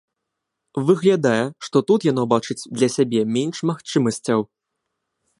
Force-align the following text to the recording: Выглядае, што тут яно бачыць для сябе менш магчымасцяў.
Выглядае, 0.87 1.41
што 1.67 1.77
тут 1.91 2.07
яно 2.11 2.23
бачыць 2.33 2.59
для 2.79 2.89
сябе 2.95 3.21
менш 3.35 3.57
магчымасцяў. 3.71 4.39